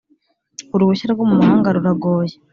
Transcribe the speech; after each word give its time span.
Uruhusha 0.73 1.05
rwo 1.13 1.23
mu 1.29 1.35
mahanga 1.39 1.73
ruragoye 1.75 2.35